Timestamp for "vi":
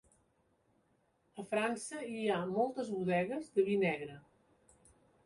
3.69-3.77